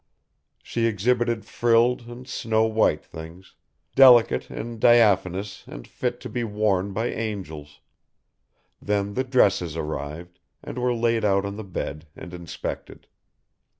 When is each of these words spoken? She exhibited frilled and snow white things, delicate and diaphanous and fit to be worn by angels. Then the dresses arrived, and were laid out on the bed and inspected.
She 0.63 0.87
exhibited 0.87 1.45
frilled 1.45 2.07
and 2.07 2.27
snow 2.27 2.63
white 2.63 3.05
things, 3.05 3.53
delicate 3.93 4.49
and 4.49 4.79
diaphanous 4.79 5.63
and 5.67 5.87
fit 5.87 6.19
to 6.21 6.27
be 6.29 6.43
worn 6.43 6.91
by 6.91 7.09
angels. 7.11 7.81
Then 8.81 9.13
the 9.13 9.23
dresses 9.23 9.77
arrived, 9.77 10.39
and 10.63 10.79
were 10.79 10.95
laid 10.95 11.23
out 11.23 11.45
on 11.45 11.55
the 11.55 11.63
bed 11.63 12.07
and 12.15 12.33
inspected. 12.33 13.05